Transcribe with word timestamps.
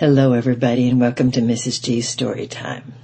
Hello, 0.00 0.32
everybody, 0.32 0.88
and 0.88 0.98
welcome 0.98 1.30
to 1.30 1.42
Mrs. 1.42 1.82
G's 1.82 2.08
Story 2.08 2.46
Time. 2.46 2.94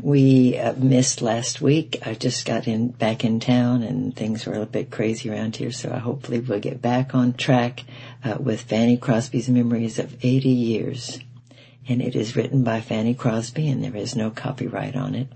We 0.00 0.56
uh, 0.56 0.72
missed 0.72 1.20
last 1.20 1.60
week. 1.60 1.98
I 2.06 2.14
just 2.14 2.46
got 2.46 2.66
in 2.66 2.88
back 2.92 3.26
in 3.26 3.40
town, 3.40 3.82
and 3.82 4.16
things 4.16 4.46
were 4.46 4.52
a 4.52 4.54
little 4.60 4.72
bit 4.72 4.90
crazy 4.90 5.28
around 5.28 5.56
here. 5.56 5.70
So 5.70 5.92
I 5.92 5.98
hopefully 5.98 6.40
we'll 6.40 6.58
get 6.58 6.80
back 6.80 7.14
on 7.14 7.34
track 7.34 7.84
uh, 8.24 8.38
with 8.40 8.62
Fanny 8.62 8.96
Crosby's 8.96 9.50
Memories 9.50 9.98
of 9.98 10.16
80 10.24 10.48
Years. 10.48 11.20
And 11.90 12.00
it 12.00 12.16
is 12.16 12.36
written 12.36 12.64
by 12.64 12.80
Fanny 12.80 13.12
Crosby, 13.12 13.68
and 13.68 13.84
there 13.84 13.94
is 13.94 14.16
no 14.16 14.30
copyright 14.30 14.96
on 14.96 15.14
it. 15.14 15.28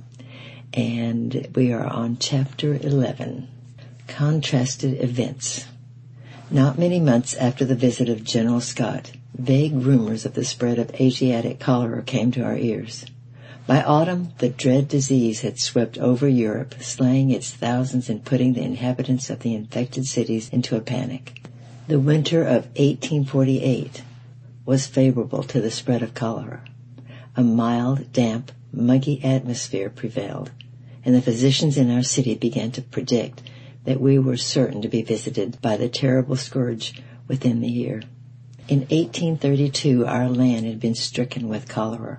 And 0.73 1.49
we 1.55 1.71
are 1.71 1.87
on 1.87 2.17
Chapter 2.17 2.77
11, 2.77 3.47
Contrasted 4.09 5.05
Events. 5.05 5.67
Not 6.51 6.79
many 6.79 6.99
months 6.99 7.35
after 7.35 7.67
the 7.67 7.75
visit 7.75 8.09
of 8.09 8.25
General 8.25 8.63
Scott, 8.63 9.13
vague 9.41 9.73
rumors 9.75 10.27
of 10.27 10.35
the 10.35 10.45
spread 10.45 10.79
of 10.79 10.95
Asiatic 11.01 11.59
cholera 11.59 12.03
came 12.03 12.31
to 12.31 12.43
our 12.43 12.59
ears. 12.59 13.07
By 13.67 13.83
autumn, 13.83 14.35
the 14.39 14.51
dread 14.51 14.89
disease 14.89 15.41
had 15.41 15.59
swept 15.59 15.97
over 15.97 16.29
Europe, 16.29 16.75
slaying 16.81 17.31
its 17.31 17.51
thousands 17.51 18.11
and 18.11 18.23
putting 18.23 18.53
the 18.53 18.63
inhabitants 18.63 19.31
of 19.31 19.41
the 19.41 19.55
infected 19.55 20.07
cities 20.07 20.51
into 20.51 20.77
a 20.77 20.81
panic. 20.81 21.41
The 21.89 21.99
winter 21.99 22.43
of 22.43 22.67
1848 22.77 24.03
was 24.67 24.87
favorable 24.87 25.43
to 25.45 25.61
the 25.61 25.71
spread 25.71 26.03
of 26.03 26.13
cholera. 26.13 26.63
A 27.35 27.43
mild, 27.43 28.13
damp, 28.13 28.53
muggy 28.73 29.25
atmosphere 29.25 29.89
prevailed, 29.89 30.51
and 31.03 31.15
the 31.15 31.23
physicians 31.23 31.79
in 31.79 31.91
our 31.91 32.03
city 32.03 32.35
began 32.35 32.73
to 32.73 32.83
predict 32.83 33.43
that 33.85 34.01
we 34.01 34.19
were 34.19 34.37
certain 34.37 34.83
to 34.83 34.89
be 34.89 35.01
visited 35.01 35.61
by 35.63 35.79
the 35.79 35.89
terrible 35.89 36.37
scourge 36.37 37.01
within 37.27 37.61
the 37.61 37.71
year. 37.71 38.03
In 38.69 38.81
1832, 38.81 40.07
our 40.07 40.29
land 40.29 40.67
had 40.67 40.79
been 40.79 40.95
stricken 40.95 41.49
with 41.49 41.69
cholera, 41.69 42.19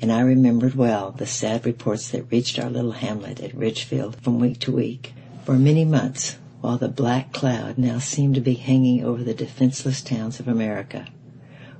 and 0.00 0.12
I 0.12 0.20
remembered 0.20 0.74
well 0.74 1.12
the 1.12 1.26
sad 1.26 1.64
reports 1.64 2.08
that 2.10 2.30
reached 2.30 2.58
our 2.58 2.68
little 2.68 2.92
hamlet 2.92 3.40
at 3.40 3.54
Ridgefield 3.54 4.16
from 4.16 4.38
week 4.38 4.58
to 4.60 4.72
week. 4.72 5.14
For 5.44 5.58
many 5.58 5.84
months, 5.84 6.36
while 6.60 6.78
the 6.78 6.88
black 6.88 7.32
cloud 7.32 7.78
now 7.78 7.98
seemed 7.98 8.34
to 8.34 8.40
be 8.40 8.54
hanging 8.54 9.04
over 9.04 9.24
the 9.24 9.34
defenseless 9.34 10.02
towns 10.02 10.38
of 10.40 10.46
America, 10.46 11.06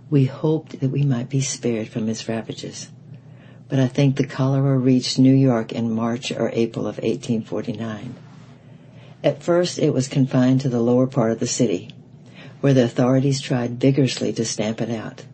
we 0.08 0.24
hoped 0.24 0.80
that 0.80 0.90
we 0.90 1.04
might 1.04 1.28
be 1.28 1.40
spared 1.40 1.88
from 1.88 2.08
its 2.08 2.28
ravages. 2.28 2.88
But 3.68 3.78
I 3.78 3.88
think 3.88 4.16
the 4.16 4.26
cholera 4.26 4.78
reached 4.78 5.18
New 5.18 5.34
York 5.34 5.72
in 5.72 5.90
March 5.90 6.32
or 6.32 6.50
April 6.52 6.86
of 6.86 6.96
1849. 6.96 8.14
At 9.22 9.42
first 9.42 9.78
it 9.78 9.94
was 9.94 10.08
confined 10.08 10.60
to 10.62 10.68
the 10.68 10.80
lower 10.80 11.06
part 11.06 11.32
of 11.32 11.40
the 11.40 11.46
city, 11.46 11.90
where 12.62 12.74
the 12.74 12.84
authorities 12.84 13.40
tried 13.40 13.80
vigorously 13.80 14.32
to 14.32 14.44
stamp 14.44 14.80
it 14.80 14.88
out, 14.88 15.24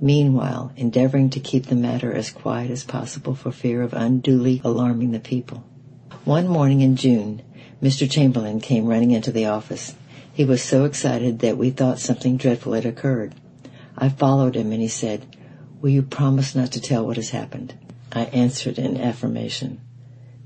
meanwhile 0.00 0.72
endeavoring 0.76 1.28
to 1.28 1.40
keep 1.40 1.66
the 1.66 1.74
matter 1.74 2.12
as 2.12 2.30
quiet 2.30 2.70
as 2.70 2.84
possible 2.84 3.34
for 3.34 3.50
fear 3.50 3.82
of 3.82 3.92
unduly 3.92 4.60
alarming 4.62 5.10
the 5.10 5.18
people. 5.18 5.64
One 6.24 6.46
morning 6.46 6.80
in 6.80 6.94
June, 6.94 7.42
Mr. 7.82 8.08
Chamberlain 8.08 8.60
came 8.60 8.86
running 8.86 9.10
into 9.10 9.32
the 9.32 9.46
office. 9.46 9.96
He 10.32 10.44
was 10.44 10.62
so 10.62 10.84
excited 10.84 11.40
that 11.40 11.58
we 11.58 11.70
thought 11.70 11.98
something 11.98 12.36
dreadful 12.36 12.74
had 12.74 12.86
occurred. 12.86 13.34
I 13.96 14.08
followed 14.08 14.54
him 14.54 14.70
and 14.70 14.80
he 14.80 14.86
said, 14.86 15.26
Will 15.80 15.90
you 15.90 16.02
promise 16.02 16.54
not 16.54 16.70
to 16.72 16.80
tell 16.80 17.04
what 17.04 17.16
has 17.16 17.30
happened? 17.30 17.74
I 18.12 18.26
answered 18.26 18.78
in 18.78 19.00
affirmation. 19.00 19.80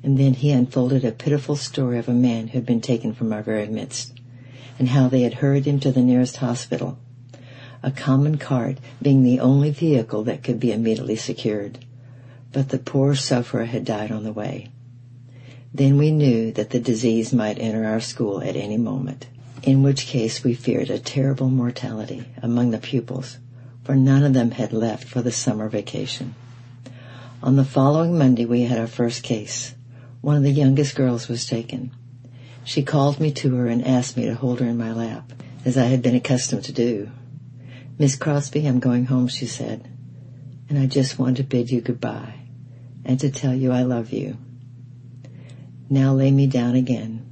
And 0.02 0.16
then 0.18 0.32
he 0.32 0.50
unfolded 0.50 1.04
a 1.04 1.12
pitiful 1.12 1.56
story 1.56 1.98
of 1.98 2.08
a 2.08 2.14
man 2.14 2.48
who 2.48 2.58
had 2.58 2.66
been 2.66 2.80
taken 2.80 3.12
from 3.12 3.34
our 3.34 3.42
very 3.42 3.68
midst 3.68 4.14
and 4.82 4.88
how 4.88 5.06
they 5.06 5.22
had 5.22 5.34
hurried 5.34 5.64
him 5.64 5.78
to 5.78 5.92
the 5.92 6.02
nearest 6.02 6.38
hospital, 6.38 6.98
a 7.84 7.90
common 7.92 8.36
cart 8.36 8.78
being 9.00 9.22
the 9.22 9.38
only 9.38 9.70
vehicle 9.70 10.24
that 10.24 10.42
could 10.42 10.58
be 10.58 10.72
immediately 10.72 11.14
secured. 11.14 11.78
But 12.50 12.70
the 12.70 12.80
poor 12.80 13.14
sufferer 13.14 13.66
had 13.66 13.84
died 13.84 14.10
on 14.10 14.24
the 14.24 14.32
way. 14.32 14.72
Then 15.72 15.98
we 15.98 16.10
knew 16.10 16.50
that 16.54 16.70
the 16.70 16.80
disease 16.80 17.32
might 17.32 17.60
enter 17.60 17.84
our 17.84 18.00
school 18.00 18.42
at 18.42 18.56
any 18.56 18.76
moment, 18.76 19.28
in 19.62 19.84
which 19.84 20.06
case 20.06 20.42
we 20.42 20.52
feared 20.52 20.90
a 20.90 20.98
terrible 20.98 21.48
mortality 21.48 22.24
among 22.42 22.72
the 22.72 22.78
pupils, 22.78 23.38
for 23.84 23.94
none 23.94 24.24
of 24.24 24.34
them 24.34 24.50
had 24.50 24.72
left 24.72 25.04
for 25.04 25.22
the 25.22 25.30
summer 25.30 25.68
vacation. 25.68 26.34
On 27.40 27.54
the 27.54 27.64
following 27.64 28.18
Monday 28.18 28.46
we 28.46 28.62
had 28.62 28.80
our 28.80 28.88
first 28.88 29.22
case. 29.22 29.76
One 30.22 30.36
of 30.36 30.42
the 30.42 30.50
youngest 30.50 30.96
girls 30.96 31.28
was 31.28 31.46
taken. 31.46 31.92
She 32.64 32.82
called 32.82 33.18
me 33.18 33.32
to 33.32 33.56
her 33.56 33.66
and 33.66 33.86
asked 33.86 34.16
me 34.16 34.26
to 34.26 34.34
hold 34.34 34.60
her 34.60 34.66
in 34.66 34.76
my 34.78 34.92
lap, 34.92 35.32
as 35.64 35.76
I 35.76 35.86
had 35.86 36.02
been 36.02 36.14
accustomed 36.14 36.64
to 36.64 36.72
do. 36.72 37.10
Miss 37.98 38.16
Crosby, 38.16 38.66
I'm 38.66 38.78
going 38.78 39.06
home, 39.06 39.28
she 39.28 39.46
said, 39.46 39.88
and 40.68 40.78
I 40.78 40.86
just 40.86 41.18
want 41.18 41.36
to 41.36 41.42
bid 41.42 41.70
you 41.70 41.80
goodbye 41.80 42.34
and 43.04 43.18
to 43.20 43.30
tell 43.30 43.54
you 43.54 43.72
I 43.72 43.82
love 43.82 44.12
you. 44.12 44.36
Now 45.90 46.14
lay 46.14 46.30
me 46.30 46.46
down 46.46 46.74
again. 46.74 47.26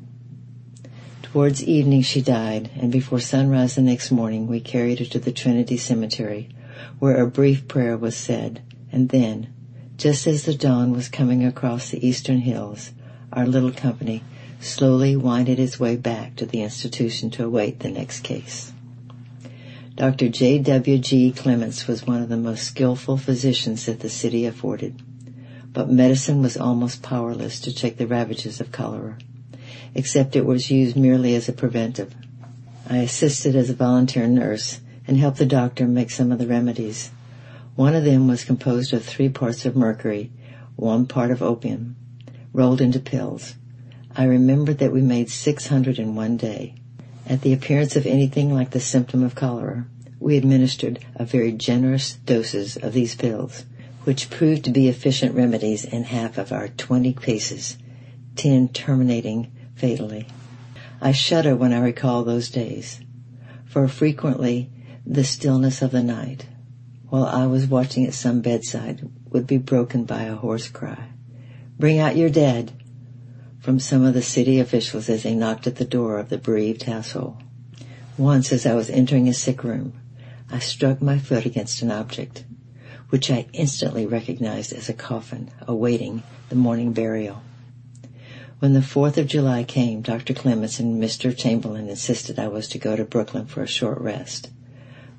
Towards 1.23 1.63
evening 1.63 2.03
she 2.03 2.21
died, 2.21 2.71
and 2.77 2.91
before 2.91 3.21
sunrise 3.21 3.77
the 3.77 3.83
next 3.83 4.11
morning 4.11 4.49
we 4.49 4.61
carried 4.61 4.99
her 4.99 5.05
to 5.07 5.19
the 5.21 5.33
Trinity 5.33 5.77
Cemetery, 5.77 6.49
where 6.99 7.23
a 7.23 7.31
brief 7.31 7.69
prayer 7.69 7.97
was 7.97 8.17
said, 8.17 8.63
and 8.91 9.11
then, 9.11 9.53
just 9.97 10.27
as 10.27 10.45
the 10.45 10.55
dawn 10.55 10.91
was 10.91 11.09
coming 11.09 11.45
across 11.45 11.91
the 11.91 12.05
eastern 12.05 12.39
hills, 12.39 12.91
our 13.33 13.47
little 13.47 13.73
company 13.73 14.25
slowly 14.61 15.17
winded 15.17 15.59
his 15.59 15.81
way 15.81 15.97
back 15.97 16.37
to 16.37 16.47
the 16.47 16.63
institution 16.63 17.31
to 17.31 17.45
await 17.45 17.81
the 17.81 17.91
next 17.91 18.21
case. 18.21 18.73
Dr. 19.97 20.29
J. 20.29 20.59
W. 20.61 20.99
G. 20.99 21.33
Clements 21.33 21.87
was 21.87 22.07
one 22.07 22.23
of 22.23 22.29
the 22.29 22.37
most 22.37 22.65
skillful 22.65 23.17
physicians 23.17 23.87
that 23.87 24.01
the 24.01 24.09
city 24.09 24.47
afforded, 24.47 25.03
but 25.73 25.91
medicine 25.91 26.43
was 26.43 26.57
almost 26.57 27.03
powerless 27.03 27.61
to 27.61 27.75
check 27.75 27.97
the 27.97 28.07
ravages 28.07 28.61
of 28.61 28.73
cholera, 28.73 29.19
except 29.95 30.37
it 30.37 30.47
was 30.47 30.71
used 30.71 30.97
merely 30.97 31.35
as 31.35 31.49
a 31.49 31.53
preventive. 31.53 32.15
I 32.89 32.99
assisted 32.99 33.55
as 33.55 33.71
a 33.71 33.75
volunteer 33.75 34.27
nurse 34.27 34.81
and 35.07 35.17
helped 35.17 35.39
the 35.39 35.47
doctor 35.47 35.87
make 35.87 36.11
some 36.11 36.33
of 36.33 36.39
the 36.39 36.47
remedies. 36.47 37.11
One 37.77 37.95
of 37.95 38.05
them 38.05 38.29
was 38.29 38.45
composed 38.45 38.93
of 38.93 39.05
three 39.05 39.29
parts 39.29 39.65
of 39.65 39.77
mercury, 39.77 40.31
one 40.77 41.07
part 41.07 41.31
of 41.31 41.43
opium, 41.43 41.97
rolled 42.53 42.81
into 42.81 43.01
pills. 43.01 43.55
I 44.21 44.25
remembered 44.25 44.77
that 44.81 44.93
we 44.93 45.01
made 45.01 45.31
600 45.31 45.99
in 45.99 46.15
one 46.15 46.37
day. 46.37 46.75
At 47.27 47.41
the 47.41 47.55
appearance 47.55 47.97
of 47.97 48.05
anything 48.05 48.53
like 48.53 48.73
the 48.73 48.79
symptom 48.79 49.23
of 49.23 49.35
cholera, 49.35 49.87
we 50.19 50.37
administered 50.37 50.99
a 51.15 51.25
very 51.25 51.53
generous 51.53 52.17
doses 52.27 52.77
of 52.77 52.93
these 52.93 53.15
pills, 53.15 53.65
which 54.05 54.29
proved 54.29 54.65
to 54.65 54.71
be 54.71 54.89
efficient 54.89 55.35
remedies 55.35 55.87
in 55.87 56.03
half 56.03 56.37
of 56.37 56.53
our 56.53 56.69
20 56.69 57.15
cases, 57.15 57.79
10 58.37 58.69
terminating 58.69 59.51
fatally. 59.75 60.27
I 61.01 61.13
shudder 61.13 61.57
when 61.57 61.73
I 61.73 61.81
recall 61.81 62.23
those 62.23 62.51
days, 62.51 63.01
for 63.65 63.89
frequently 63.89 64.69
the 65.07 65.25
stillness 65.25 65.81
of 65.81 65.93
the 65.93 66.03
night, 66.03 66.45
while 67.09 67.25
I 67.25 67.47
was 67.47 67.67
watching 67.67 68.05
at 68.05 68.13
some 68.13 68.43
bedside, 68.43 69.01
would 69.31 69.47
be 69.47 69.57
broken 69.57 70.05
by 70.05 70.25
a 70.25 70.37
hoarse 70.37 70.69
cry. 70.69 71.09
Bring 71.79 71.99
out 71.99 72.17
your 72.17 72.29
dead! 72.29 72.73
From 73.71 73.79
some 73.79 74.05
of 74.05 74.15
the 74.15 74.21
city 74.21 74.59
officials 74.59 75.09
as 75.09 75.23
they 75.23 75.33
knocked 75.33 75.65
at 75.65 75.77
the 75.77 75.85
door 75.85 76.19
of 76.19 76.29
the 76.29 76.37
bereaved 76.37 76.83
household. 76.83 77.37
Once, 78.19 78.51
as 78.51 78.67
I 78.67 78.75
was 78.75 78.91
entering 78.91 79.29
a 79.29 79.33
sick 79.33 79.63
room, 79.63 79.93
I 80.51 80.59
struck 80.59 81.01
my 81.01 81.21
foot 81.21 81.47
against 81.47 81.81
an 81.81 81.93
object, 81.93 82.43
which 83.11 83.31
I 83.31 83.47
instantly 83.53 84.07
recognized 84.07 84.73
as 84.73 84.89
a 84.89 84.93
coffin 84.93 85.53
awaiting 85.69 86.25
the 86.49 86.57
morning 86.57 86.93
burial. 86.93 87.43
When 88.59 88.73
the 88.73 88.81
4th 88.81 89.19
of 89.19 89.29
July 89.29 89.63
came, 89.63 90.03
Dr. 90.03 90.35
Clements 90.35 90.81
and 90.81 91.01
Mr. 91.01 91.33
Chamberlain 91.37 91.89
insisted 91.89 92.41
I 92.41 92.49
was 92.49 92.67
to 92.71 92.79
go 92.79 92.97
to 92.97 93.05
Brooklyn 93.05 93.47
for 93.47 93.63
a 93.63 93.69
short 93.69 94.01
rest. 94.01 94.51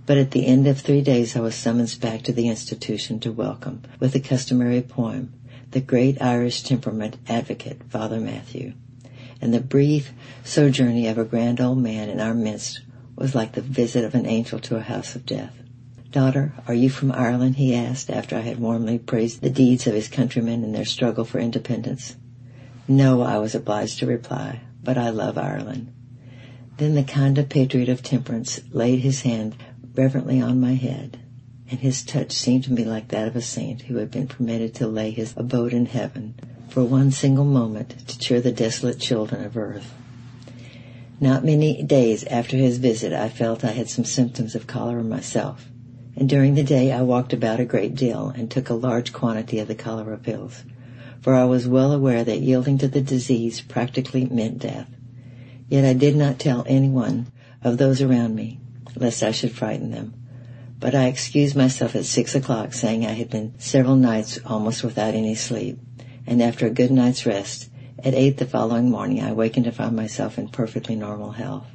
But 0.05 0.17
at 0.17 0.31
the 0.31 0.45
end 0.45 0.67
of 0.67 0.81
three 0.81 1.01
days 1.01 1.37
I 1.37 1.39
was 1.39 1.55
summoned 1.55 1.97
back 2.01 2.23
to 2.23 2.33
the 2.33 2.49
institution 2.49 3.21
to 3.21 3.31
welcome, 3.31 3.83
with 4.01 4.11
the 4.11 4.19
customary 4.19 4.81
poem, 4.81 5.31
the 5.71 5.81
great 5.81 6.21
Irish 6.21 6.63
temperament 6.63 7.17
advocate, 7.27 7.81
Father 7.89 8.19
Mathew. 8.19 8.73
And 9.39 9.53
the 9.53 9.61
brief 9.61 10.11
sojourning 10.43 11.07
of 11.07 11.17
a 11.17 11.23
grand 11.23 11.61
old 11.61 11.77
man 11.77 12.09
in 12.09 12.19
our 12.19 12.33
midst 12.33 12.81
was 13.15 13.33
like 13.33 13.53
the 13.53 13.61
visit 13.61 14.03
of 14.03 14.13
an 14.13 14.25
angel 14.25 14.59
to 14.59 14.75
a 14.75 14.81
house 14.81 15.15
of 15.15 15.25
death. 15.25 15.55
Daughter, 16.11 16.53
are 16.67 16.73
you 16.73 16.89
from 16.89 17.11
Ireland? 17.11 17.55
he 17.55 17.73
asked 17.73 18.09
after 18.09 18.35
I 18.35 18.41
had 18.41 18.59
warmly 18.59 18.99
praised 18.99 19.41
the 19.41 19.49
deeds 19.49 19.87
of 19.87 19.93
his 19.93 20.09
countrymen 20.09 20.63
in 20.63 20.73
their 20.73 20.85
struggle 20.85 21.23
for 21.23 21.39
independence. 21.39 22.17
No, 22.87 23.21
I 23.21 23.37
was 23.37 23.55
obliged 23.55 23.99
to 23.99 24.05
reply, 24.05 24.59
but 24.83 24.97
I 24.97 25.09
love 25.09 25.37
Ireland. 25.37 25.93
Then 26.77 26.95
the 26.95 27.03
kind 27.03 27.37
of 27.37 27.47
patriot 27.47 27.87
of 27.87 28.03
temperance 28.03 28.59
laid 28.71 28.99
his 28.99 29.21
hand 29.21 29.55
reverently 29.95 30.41
on 30.41 30.59
my 30.59 30.73
head 30.73 31.17
and 31.71 31.79
his 31.79 32.03
touch 32.03 32.33
seemed 32.33 32.65
to 32.65 32.73
me 32.73 32.83
like 32.83 33.07
that 33.07 33.29
of 33.29 33.35
a 33.35 33.41
saint 33.41 33.83
who 33.83 33.95
had 33.95 34.11
been 34.11 34.27
permitted 34.27 34.75
to 34.75 34.85
lay 34.85 35.09
his 35.09 35.33
abode 35.37 35.71
in 35.71 35.85
heaven 35.85 36.35
for 36.67 36.83
one 36.83 37.09
single 37.09 37.45
moment 37.45 37.95
to 38.07 38.19
cheer 38.19 38.41
the 38.41 38.51
desolate 38.51 38.99
children 38.99 39.45
of 39.45 39.55
earth. 39.55 39.93
Not 41.21 41.45
many 41.45 41.81
days 41.81 42.25
after 42.25 42.57
his 42.57 42.77
visit, 42.77 43.13
I 43.13 43.29
felt 43.29 43.63
I 43.63 43.71
had 43.71 43.89
some 43.89 44.03
symptoms 44.03 44.53
of 44.53 44.67
cholera 44.67 45.03
myself, 45.03 45.69
and 46.17 46.27
during 46.27 46.55
the 46.55 46.63
day 46.63 46.91
I 46.91 47.03
walked 47.03 47.31
about 47.31 47.61
a 47.61 47.65
great 47.65 47.95
deal 47.95 48.33
and 48.35 48.51
took 48.51 48.69
a 48.69 48.73
large 48.73 49.13
quantity 49.13 49.59
of 49.59 49.69
the 49.69 49.75
cholera 49.75 50.17
pills, 50.17 50.65
for 51.21 51.35
I 51.35 51.45
was 51.45 51.69
well 51.69 51.93
aware 51.93 52.25
that 52.25 52.41
yielding 52.41 52.79
to 52.79 52.89
the 52.89 53.01
disease 53.01 53.61
practically 53.61 54.25
meant 54.25 54.59
death. 54.59 54.89
Yet 55.69 55.85
I 55.85 55.93
did 55.93 56.17
not 56.17 56.37
tell 56.37 56.65
anyone 56.67 57.27
of 57.63 57.77
those 57.77 58.01
around 58.01 58.35
me, 58.35 58.59
lest 58.97 59.23
I 59.23 59.31
should 59.31 59.53
frighten 59.53 59.91
them. 59.91 60.20
But 60.81 60.95
I 60.95 61.05
excused 61.05 61.55
myself 61.55 61.95
at 61.95 62.05
six 62.05 62.33
o'clock, 62.33 62.73
saying 62.73 63.05
I 63.05 63.11
had 63.11 63.29
been 63.29 63.53
several 63.59 63.95
nights 63.95 64.39
almost 64.43 64.83
without 64.83 65.13
any 65.13 65.35
sleep, 65.35 65.77
and 66.25 66.41
after 66.41 66.65
a 66.65 66.71
good 66.71 66.89
night's 66.89 67.23
rest, 67.23 67.69
at 68.03 68.15
eight 68.15 68.37
the 68.37 68.47
following 68.47 68.89
morning 68.89 69.21
I 69.21 69.29
awakened 69.29 69.65
to 69.65 69.71
find 69.71 69.95
myself 69.95 70.39
in 70.39 70.47
perfectly 70.47 70.95
normal 70.95 71.33
health. 71.33 71.67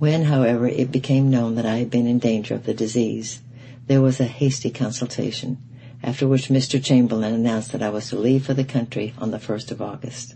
When, 0.00 0.24
however, 0.24 0.66
it 0.66 0.90
became 0.90 1.30
known 1.30 1.54
that 1.54 1.66
I 1.66 1.76
had 1.76 1.88
been 1.88 2.08
in 2.08 2.18
danger 2.18 2.54
of 2.54 2.64
the 2.64 2.74
disease, 2.74 3.42
there 3.86 4.00
was 4.00 4.18
a 4.18 4.24
hasty 4.24 4.70
consultation, 4.70 5.58
after 6.02 6.26
which 6.26 6.48
Mr. 6.48 6.82
Chamberlain 6.82 7.32
announced 7.32 7.70
that 7.70 7.82
I 7.82 7.90
was 7.90 8.08
to 8.08 8.18
leave 8.18 8.44
for 8.44 8.54
the 8.54 8.64
country 8.64 9.14
on 9.18 9.30
the 9.30 9.38
1st 9.38 9.70
of 9.70 9.80
August. 9.80 10.34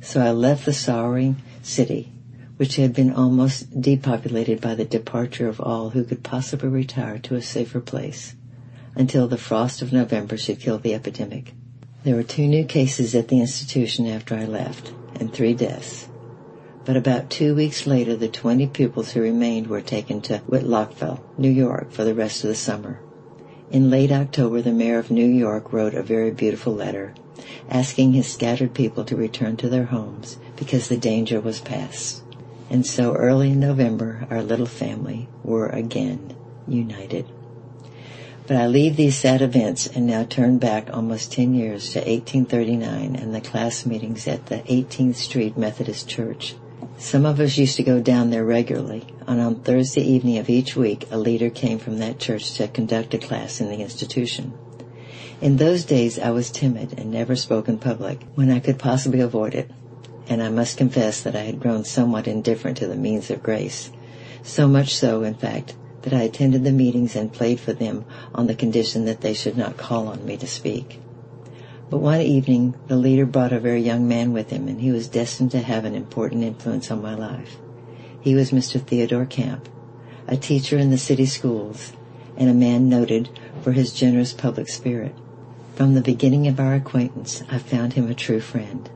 So 0.00 0.20
I 0.20 0.30
left 0.30 0.64
the 0.64 0.72
sorrowing 0.72 1.42
city, 1.60 2.12
which 2.60 2.76
had 2.76 2.92
been 2.92 3.10
almost 3.10 3.80
depopulated 3.80 4.60
by 4.60 4.74
the 4.74 4.84
departure 4.84 5.48
of 5.48 5.62
all 5.62 5.88
who 5.88 6.04
could 6.04 6.22
possibly 6.22 6.68
retire 6.68 7.18
to 7.18 7.34
a 7.34 7.40
safer 7.40 7.80
place, 7.80 8.34
until 8.94 9.26
the 9.26 9.38
frost 9.38 9.80
of 9.80 9.94
November 9.94 10.36
should 10.36 10.60
kill 10.60 10.76
the 10.76 10.92
epidemic. 10.92 11.54
There 12.04 12.16
were 12.16 12.22
two 12.22 12.46
new 12.46 12.66
cases 12.66 13.14
at 13.14 13.28
the 13.28 13.40
institution 13.40 14.06
after 14.06 14.34
I 14.34 14.44
left, 14.44 14.92
and 15.14 15.32
three 15.32 15.54
deaths. 15.54 16.06
But 16.84 16.98
about 16.98 17.30
two 17.30 17.54
weeks 17.54 17.86
later, 17.86 18.14
the 18.14 18.28
20 18.28 18.66
pupils 18.66 19.12
who 19.12 19.22
remained 19.22 19.68
were 19.68 19.80
taken 19.80 20.20
to 20.20 20.42
Whitlockville, 20.46 21.20
New 21.38 21.48
York, 21.48 21.90
for 21.90 22.04
the 22.04 22.14
rest 22.14 22.44
of 22.44 22.48
the 22.48 22.54
summer. 22.54 23.00
In 23.70 23.88
late 23.88 24.12
October, 24.12 24.60
the 24.60 24.70
mayor 24.70 24.98
of 24.98 25.10
New 25.10 25.24
York 25.24 25.72
wrote 25.72 25.94
a 25.94 26.02
very 26.02 26.30
beautiful 26.30 26.74
letter, 26.74 27.14
asking 27.70 28.12
his 28.12 28.30
scattered 28.30 28.74
people 28.74 29.02
to 29.06 29.16
return 29.16 29.56
to 29.56 29.70
their 29.70 29.86
homes 29.86 30.36
because 30.56 30.88
the 30.88 30.98
danger 30.98 31.40
was 31.40 31.58
past. 31.60 32.22
And 32.70 32.86
so 32.86 33.14
early 33.14 33.50
in 33.50 33.60
November, 33.60 34.28
our 34.30 34.42
little 34.42 34.64
family 34.64 35.28
were 35.42 35.66
again 35.66 36.36
united. 36.68 37.26
But 38.46 38.56
I 38.56 38.68
leave 38.68 38.96
these 38.96 39.18
sad 39.18 39.42
events 39.42 39.88
and 39.88 40.06
now 40.06 40.24
turn 40.24 40.58
back 40.58 40.88
almost 40.92 41.32
10 41.32 41.52
years 41.54 41.92
to 41.92 41.98
1839 41.98 43.16
and 43.16 43.34
the 43.34 43.40
class 43.40 43.84
meetings 43.84 44.28
at 44.28 44.46
the 44.46 44.58
18th 44.58 45.16
Street 45.16 45.58
Methodist 45.58 46.08
Church. 46.08 46.54
Some 46.96 47.26
of 47.26 47.40
us 47.40 47.58
used 47.58 47.76
to 47.76 47.82
go 47.82 48.00
down 48.00 48.30
there 48.30 48.44
regularly, 48.44 49.06
and 49.26 49.40
on 49.40 49.60
Thursday 49.60 50.02
evening 50.02 50.38
of 50.38 50.48
each 50.48 50.76
week, 50.76 51.06
a 51.10 51.18
leader 51.18 51.50
came 51.50 51.78
from 51.78 51.98
that 51.98 52.18
church 52.18 52.54
to 52.54 52.68
conduct 52.68 53.14
a 53.14 53.18
class 53.18 53.60
in 53.60 53.68
the 53.68 53.82
institution. 53.82 54.52
In 55.40 55.56
those 55.56 55.84
days, 55.84 56.18
I 56.18 56.30
was 56.30 56.50
timid 56.50 56.98
and 56.98 57.10
never 57.10 57.34
spoke 57.34 57.68
in 57.68 57.78
public 57.78 58.20
when 58.34 58.50
I 58.50 58.60
could 58.60 58.78
possibly 58.78 59.20
avoid 59.20 59.54
it, 59.54 59.70
and 60.30 60.40
I 60.40 60.48
must 60.48 60.78
confess 60.78 61.20
that 61.22 61.34
I 61.34 61.40
had 61.40 61.58
grown 61.58 61.82
somewhat 61.84 62.28
indifferent 62.28 62.78
to 62.78 62.86
the 62.86 62.94
means 62.94 63.32
of 63.32 63.42
grace. 63.42 63.90
So 64.44 64.68
much 64.68 64.94
so, 64.94 65.24
in 65.24 65.34
fact, 65.34 65.74
that 66.02 66.12
I 66.12 66.22
attended 66.22 66.62
the 66.62 66.70
meetings 66.70 67.16
and 67.16 67.32
played 67.32 67.58
for 67.58 67.72
them 67.72 68.04
on 68.32 68.46
the 68.46 68.54
condition 68.54 69.06
that 69.06 69.22
they 69.22 69.34
should 69.34 69.56
not 69.56 69.76
call 69.76 70.06
on 70.06 70.24
me 70.24 70.36
to 70.36 70.46
speak. 70.46 71.00
But 71.90 71.98
one 71.98 72.20
evening, 72.20 72.76
the 72.86 72.94
leader 72.94 73.26
brought 73.26 73.52
a 73.52 73.58
very 73.58 73.82
young 73.82 74.06
man 74.06 74.32
with 74.32 74.50
him, 74.50 74.68
and 74.68 74.80
he 74.80 74.92
was 74.92 75.08
destined 75.08 75.50
to 75.50 75.58
have 75.58 75.84
an 75.84 75.96
important 75.96 76.44
influence 76.44 76.92
on 76.92 77.02
my 77.02 77.16
life. 77.16 77.56
He 78.20 78.36
was 78.36 78.52
Mr. 78.52 78.80
Theodore 78.80 79.26
Camp, 79.26 79.68
a 80.28 80.36
teacher 80.36 80.78
in 80.78 80.92
the 80.92 80.98
city 80.98 81.26
schools, 81.26 81.92
and 82.36 82.48
a 82.48 82.54
man 82.54 82.88
noted 82.88 83.30
for 83.62 83.72
his 83.72 83.92
generous 83.92 84.32
public 84.32 84.68
spirit. 84.68 85.16
From 85.74 85.94
the 85.94 86.00
beginning 86.00 86.46
of 86.46 86.60
our 86.60 86.74
acquaintance, 86.74 87.42
I 87.50 87.58
found 87.58 87.94
him 87.94 88.08
a 88.08 88.14
true 88.14 88.40
friend. 88.40 88.88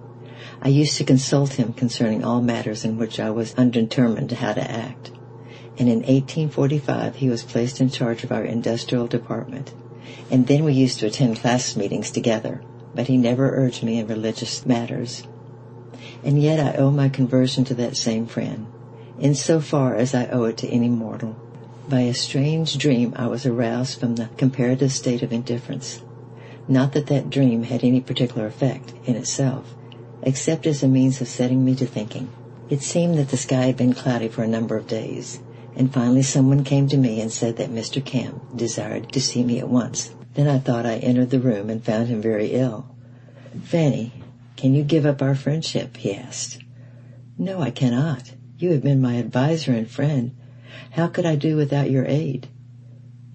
I 0.62 0.68
used 0.68 0.96
to 0.98 1.04
consult 1.04 1.54
him 1.54 1.72
concerning 1.72 2.24
all 2.24 2.42
matters 2.42 2.84
in 2.84 2.98
which 2.98 3.18
I 3.18 3.30
was 3.30 3.54
undetermined 3.54 4.32
how 4.32 4.52
to 4.52 4.70
act 4.70 5.10
and 5.78 5.88
in 5.88 5.98
1845 5.98 7.16
he 7.16 7.28
was 7.28 7.42
placed 7.42 7.80
in 7.80 7.90
charge 7.90 8.22
of 8.22 8.30
our 8.30 8.44
industrial 8.44 9.06
department. 9.06 9.72
And 10.30 10.46
then 10.46 10.64
we 10.64 10.72
used 10.72 11.00
to 11.00 11.06
attend 11.06 11.40
class 11.40 11.76
meetings 11.76 12.10
together, 12.10 12.62
but 12.94 13.08
he 13.08 13.16
never 13.16 13.50
urged 13.56 13.82
me 13.82 13.98
in 13.98 14.06
religious 14.06 14.64
matters. 14.64 15.26
And 16.22 16.40
yet 16.40 16.60
I 16.60 16.78
owe 16.78 16.90
my 16.90 17.08
conversion 17.08 17.64
to 17.64 17.74
that 17.74 17.96
same 17.96 18.26
friend, 18.26 18.66
in 19.18 19.34
so 19.34 19.60
far 19.60 19.96
as 19.96 20.14
I 20.14 20.26
owe 20.26 20.44
it 20.44 20.56
to 20.58 20.68
any 20.68 20.88
mortal. 20.88 21.36
By 21.88 22.00
a 22.00 22.14
strange 22.14 22.78
dream 22.78 23.12
I 23.16 23.26
was 23.26 23.44
aroused 23.44 23.98
from 23.98 24.14
the 24.14 24.30
comparative 24.36 24.92
state 24.92 25.22
of 25.22 25.32
indifference. 25.32 26.02
Not 26.68 26.92
that 26.92 27.08
that 27.08 27.30
dream 27.30 27.64
had 27.64 27.84
any 27.84 28.00
particular 28.00 28.46
effect 28.46 28.94
in 29.04 29.16
itself, 29.16 29.74
except 30.24 30.66
as 30.66 30.82
a 30.82 30.88
means 30.88 31.20
of 31.20 31.28
setting 31.28 31.64
me 31.64 31.74
to 31.76 31.86
thinking. 31.86 32.28
It 32.68 32.82
seemed 32.82 33.18
that 33.18 33.28
the 33.28 33.36
sky 33.36 33.66
had 33.66 33.76
been 33.76 33.92
cloudy 33.92 34.28
for 34.28 34.42
a 34.42 34.48
number 34.48 34.76
of 34.76 34.88
days, 34.88 35.38
and 35.76 35.92
finally 35.92 36.22
someone 36.22 36.64
came 36.64 36.88
to 36.88 36.96
me 36.96 37.20
and 37.20 37.30
said 37.30 37.56
that 37.58 37.70
Mr. 37.70 38.04
Camp 38.04 38.56
desired 38.56 39.12
to 39.12 39.20
see 39.20 39.44
me 39.44 39.58
at 39.58 39.68
once. 39.68 40.12
Then 40.34 40.48
I 40.48 40.58
thought 40.58 40.86
I 40.86 40.96
entered 40.96 41.30
the 41.30 41.40
room 41.40 41.70
and 41.70 41.84
found 41.84 42.08
him 42.08 42.20
very 42.20 42.52
ill. 42.52 42.96
Fanny, 43.62 44.12
can 44.56 44.74
you 44.74 44.82
give 44.82 45.06
up 45.06 45.22
our 45.22 45.34
friendship? 45.34 45.96
he 45.96 46.14
asked. 46.14 46.58
No, 47.38 47.60
I 47.60 47.70
cannot. 47.70 48.32
You 48.58 48.72
have 48.72 48.82
been 48.82 49.00
my 49.00 49.18
adviser 49.18 49.72
and 49.72 49.90
friend. 49.90 50.34
How 50.92 51.06
could 51.06 51.26
I 51.26 51.36
do 51.36 51.56
without 51.56 51.90
your 51.90 52.06
aid? 52.06 52.48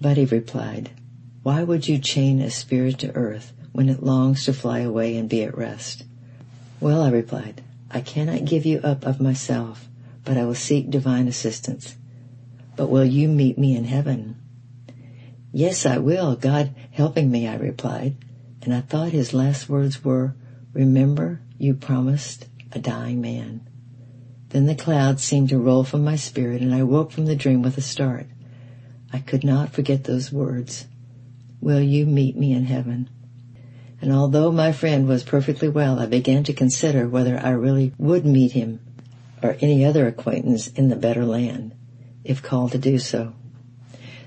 But 0.00 0.16
he 0.16 0.24
replied, 0.24 0.90
why 1.42 1.62
would 1.62 1.88
you 1.88 1.98
chain 1.98 2.40
a 2.40 2.50
spirit 2.50 2.98
to 2.98 3.14
earth 3.14 3.52
when 3.72 3.88
it 3.88 4.02
longs 4.02 4.44
to 4.44 4.52
fly 4.52 4.80
away 4.80 5.16
and 5.16 5.28
be 5.28 5.42
at 5.42 5.56
rest? 5.56 6.04
Well, 6.80 7.02
I 7.02 7.10
replied, 7.10 7.62
I 7.90 8.00
cannot 8.00 8.44
give 8.44 8.64
you 8.66 8.80
up 8.80 9.04
of 9.04 9.20
myself, 9.20 9.88
but 10.24 10.36
I 10.36 10.44
will 10.44 10.54
seek 10.54 10.90
divine 10.90 11.28
assistance 11.28 11.96
but 12.80 12.88
will 12.88 13.04
you 13.04 13.28
meet 13.28 13.58
me 13.58 13.76
in 13.76 13.84
heaven? 13.84 14.36
Yes, 15.52 15.84
I 15.84 15.98
will, 15.98 16.34
God 16.34 16.74
helping 16.92 17.30
me, 17.30 17.46
I 17.46 17.56
replied. 17.56 18.16
And 18.62 18.72
I 18.72 18.80
thought 18.80 19.12
his 19.12 19.34
last 19.34 19.68
words 19.68 20.02
were, 20.02 20.34
remember 20.72 21.42
you 21.58 21.74
promised 21.74 22.46
a 22.72 22.78
dying 22.78 23.20
man. 23.20 23.68
Then 24.48 24.64
the 24.64 24.74
clouds 24.74 25.22
seemed 25.22 25.50
to 25.50 25.58
roll 25.58 25.84
from 25.84 26.02
my 26.02 26.16
spirit 26.16 26.62
and 26.62 26.74
I 26.74 26.82
woke 26.84 27.12
from 27.12 27.26
the 27.26 27.36
dream 27.36 27.60
with 27.60 27.76
a 27.76 27.82
start. 27.82 28.28
I 29.12 29.18
could 29.18 29.44
not 29.44 29.74
forget 29.74 30.04
those 30.04 30.32
words. 30.32 30.86
Will 31.60 31.82
you 31.82 32.06
meet 32.06 32.34
me 32.34 32.54
in 32.54 32.64
heaven? 32.64 33.10
And 34.00 34.12
although 34.12 34.50
my 34.50 34.72
friend 34.72 35.06
was 35.06 35.22
perfectly 35.22 35.68
well, 35.68 35.98
I 35.98 36.06
began 36.06 36.42
to 36.44 36.52
consider 36.52 37.06
whether 37.06 37.38
I 37.38 37.50
really 37.50 37.92
would 37.98 38.24
meet 38.24 38.52
him 38.52 38.80
or 39.42 39.56
any 39.60 39.84
other 39.84 40.06
acquaintance 40.06 40.68
in 40.68 40.88
the 40.88 40.96
better 40.96 41.24
land 41.24 41.74
if 42.24 42.42
called 42.42 42.72
to 42.72 42.78
do 42.78 42.98
so. 42.98 43.34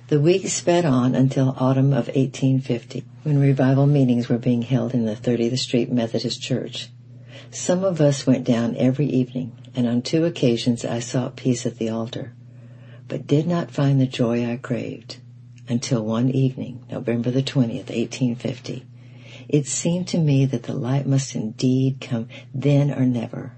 The 0.08 0.20
weeks 0.20 0.54
sped 0.54 0.86
on 0.86 1.16
until 1.16 1.56
autumn 1.58 1.92
of 1.94 2.08
1850, 2.08 3.04
when 3.24 3.40
revival 3.40 3.88
meetings 3.88 4.30
were 4.30 4.38
being 4.38 4.62
held 4.62 4.94
in 4.94 5.06
the 5.06 5.16
30th 5.16 5.58
Street 5.58 5.92
Methodist 5.92 6.42
Church. 6.42 6.90
Some 7.50 7.84
of 7.84 8.02
us 8.02 8.28
went 8.28 8.44
down 8.44 8.76
every 8.78 9.08
evening, 9.08 9.54
and 9.76 9.88
on 9.88 10.02
two 10.02 10.26
occasions 10.26 10.84
I 10.86 11.00
sought 11.00 11.36
peace 11.36 11.66
at 11.66 11.78
the 11.78 11.90
altar, 11.90 12.34
but 13.08 13.28
did 13.28 13.48
not 13.48 13.72
find 13.72 14.00
the 14.00 14.06
joy 14.06 14.46
I 14.46 14.58
craved 14.58 15.18
until 15.68 16.04
one 16.04 16.30
evening, 16.30 16.84
November 16.92 17.32
the 17.32 17.44
20th, 17.44 17.90
1850. 17.90 18.86
It 19.54 19.68
seemed 19.68 20.08
to 20.10 20.18
me 20.18 20.46
that 20.48 20.64
the 20.64 20.74
light 20.74 21.06
must 21.06 21.36
indeed 21.36 22.02
come 22.02 22.28
then 22.54 22.92
or 22.92 23.06
never, 23.06 23.54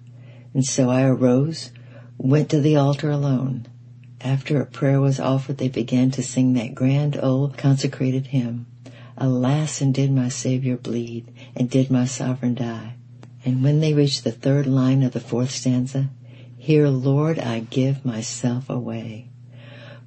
and 0.54 0.66
so 0.66 0.90
I 0.90 1.04
arose, 1.04 1.72
went 2.18 2.50
to 2.50 2.60
the 2.60 2.76
altar 2.76 3.10
alone, 3.10 3.66
after 4.20 4.60
a 4.60 4.66
prayer 4.66 5.00
was 5.00 5.20
offered, 5.20 5.58
they 5.58 5.70
began 5.70 6.12
to 6.12 6.22
sing 6.22 6.52
that 6.54 6.76
grand 6.76 7.18
old 7.22 7.58
consecrated 7.58 8.28
hymn, 8.28 8.66
Alas, 9.18 9.80
and 9.80 9.94
did 9.94 10.12
my 10.12 10.30
Savior 10.30 10.76
bleed, 10.76 11.32
and 11.56 11.70
did 11.70 11.90
my 11.92 12.06
sovereign 12.06 12.56
die? 12.56 12.96
And 13.46 13.64
when 13.64 13.80
they 13.80 13.94
reached 13.94 14.26
the 14.26 14.32
third 14.32 14.68
line 14.68 15.02
of 15.02 15.14
the 15.14 15.20
fourth 15.20 15.52
stanza, 15.52 16.10
Here, 16.58 16.90
Lord, 16.90 17.40
I 17.40 17.60
give 17.60 18.04
myself 18.04 18.70
away. 18.70 19.30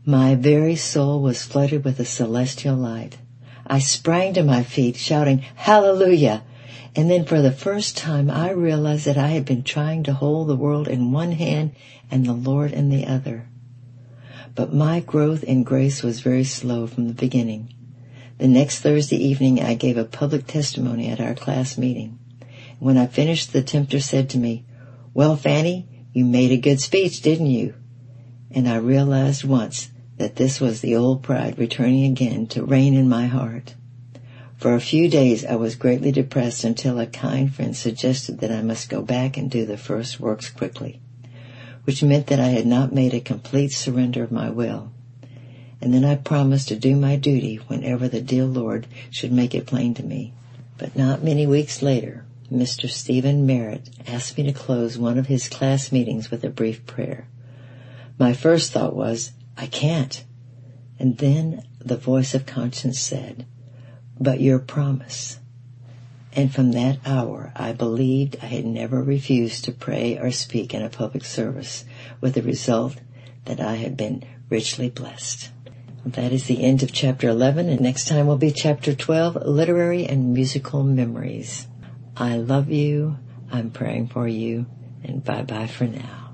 My 0.04 0.34
very 0.34 0.76
soul 0.76 1.22
was 1.22 1.44
flooded 1.44 1.84
with 1.84 1.98
a 1.98 2.04
celestial 2.04 2.76
light. 2.76 3.16
I 3.70 3.80
sprang 3.80 4.32
to 4.34 4.42
my 4.42 4.62
feet 4.62 4.96
shouting, 4.96 5.44
Hallelujah! 5.54 6.42
And 6.96 7.10
then 7.10 7.26
for 7.26 7.42
the 7.42 7.52
first 7.52 7.98
time 7.98 8.30
I 8.30 8.50
realized 8.50 9.04
that 9.04 9.18
I 9.18 9.28
had 9.28 9.44
been 9.44 9.62
trying 9.62 10.04
to 10.04 10.14
hold 10.14 10.48
the 10.48 10.56
world 10.56 10.88
in 10.88 11.12
one 11.12 11.32
hand 11.32 11.72
and 12.10 12.24
the 12.24 12.32
Lord 12.32 12.72
in 12.72 12.88
the 12.88 13.06
other. 13.06 13.46
But 14.54 14.72
my 14.72 15.00
growth 15.00 15.44
in 15.44 15.64
grace 15.64 16.02
was 16.02 16.20
very 16.20 16.44
slow 16.44 16.86
from 16.86 17.08
the 17.08 17.14
beginning. 17.14 17.74
The 18.38 18.48
next 18.48 18.80
Thursday 18.80 19.16
evening 19.16 19.60
I 19.60 19.74
gave 19.74 19.98
a 19.98 20.04
public 20.04 20.46
testimony 20.46 21.08
at 21.08 21.20
our 21.20 21.34
class 21.34 21.76
meeting. 21.76 22.18
When 22.78 22.96
I 22.96 23.06
finished, 23.06 23.52
the 23.52 23.62
tempter 23.62 24.00
said 24.00 24.30
to 24.30 24.38
me, 24.38 24.64
well, 25.12 25.36
Fanny, 25.36 25.86
you 26.12 26.24
made 26.24 26.52
a 26.52 26.56
good 26.56 26.80
speech, 26.80 27.20
didn't 27.20 27.46
you? 27.46 27.74
And 28.50 28.68
I 28.68 28.76
realized 28.76 29.44
once 29.44 29.90
that 30.18 30.36
this 30.36 30.60
was 30.60 30.80
the 30.80 30.94
old 30.94 31.22
pride 31.22 31.58
returning 31.58 32.04
again 32.04 32.46
to 32.48 32.64
reign 32.64 32.94
in 32.94 33.08
my 33.08 33.26
heart. 33.26 33.74
For 34.56 34.74
a 34.74 34.80
few 34.80 35.08
days 35.08 35.44
I 35.44 35.54
was 35.54 35.76
greatly 35.76 36.10
depressed 36.10 36.64
until 36.64 36.98
a 36.98 37.06
kind 37.06 37.54
friend 37.54 37.76
suggested 37.76 38.40
that 38.40 38.50
I 38.50 38.60
must 38.60 38.88
go 38.88 39.02
back 39.02 39.36
and 39.36 39.48
do 39.48 39.64
the 39.64 39.76
first 39.76 40.18
works 40.18 40.50
quickly, 40.50 41.00
which 41.84 42.02
meant 42.02 42.26
that 42.26 42.40
I 42.40 42.48
had 42.48 42.66
not 42.66 42.92
made 42.92 43.14
a 43.14 43.20
complete 43.20 43.72
surrender 43.72 44.24
of 44.24 44.32
my 44.32 44.50
will. 44.50 44.90
And 45.80 45.94
then 45.94 46.04
I 46.04 46.16
promised 46.16 46.68
to 46.68 46.76
do 46.76 46.96
my 46.96 47.14
duty 47.14 47.56
whenever 47.68 48.08
the 48.08 48.20
dear 48.20 48.44
Lord 48.44 48.88
should 49.10 49.30
make 49.32 49.54
it 49.54 49.66
plain 49.66 49.94
to 49.94 50.02
me. 50.02 50.32
But 50.76 50.96
not 50.96 51.22
many 51.22 51.46
weeks 51.46 51.80
later, 51.80 52.24
Mr. 52.52 52.90
Stephen 52.90 53.46
Merritt 53.46 53.90
asked 54.08 54.36
me 54.36 54.44
to 54.44 54.52
close 54.52 54.98
one 54.98 55.18
of 55.18 55.26
his 55.26 55.48
class 55.48 55.92
meetings 55.92 56.32
with 56.32 56.42
a 56.42 56.50
brief 56.50 56.84
prayer. 56.86 57.28
My 58.18 58.32
first 58.32 58.72
thought 58.72 58.96
was, 58.96 59.30
I 59.58 59.66
can't. 59.66 60.24
And 60.98 61.18
then 61.18 61.66
the 61.84 61.96
voice 61.96 62.34
of 62.34 62.46
conscience 62.46 63.00
said, 63.00 63.44
but 64.18 64.40
your 64.40 64.58
promise. 64.60 65.38
And 66.32 66.54
from 66.54 66.72
that 66.72 66.98
hour, 67.04 67.52
I 67.56 67.72
believed 67.72 68.36
I 68.40 68.46
had 68.46 68.64
never 68.64 69.02
refused 69.02 69.64
to 69.64 69.72
pray 69.72 70.16
or 70.18 70.30
speak 70.30 70.72
in 70.74 70.82
a 70.82 70.88
public 70.88 71.24
service, 71.24 71.84
with 72.20 72.34
the 72.34 72.42
result 72.42 72.96
that 73.46 73.60
I 73.60 73.76
have 73.76 73.96
been 73.96 74.24
richly 74.48 74.90
blessed. 74.90 75.50
That 76.06 76.32
is 76.32 76.44
the 76.44 76.62
end 76.62 76.82
of 76.82 76.92
chapter 76.92 77.28
11, 77.28 77.68
and 77.68 77.80
next 77.80 78.06
time 78.06 78.26
will 78.26 78.36
be 78.36 78.52
chapter 78.52 78.94
12, 78.94 79.36
Literary 79.46 80.06
and 80.06 80.32
Musical 80.32 80.84
Memories. 80.84 81.66
I 82.16 82.36
love 82.36 82.70
you, 82.70 83.16
I'm 83.50 83.70
praying 83.70 84.08
for 84.08 84.28
you, 84.28 84.66
and 85.02 85.24
bye 85.24 85.42
bye 85.42 85.66
for 85.66 85.84
now. 85.84 86.27